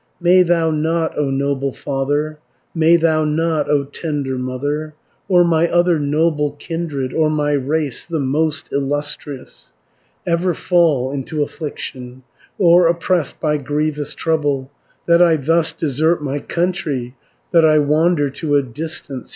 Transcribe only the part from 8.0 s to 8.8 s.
the most